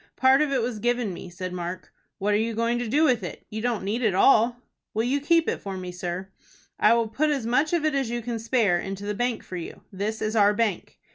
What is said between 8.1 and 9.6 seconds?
can spare into the bank for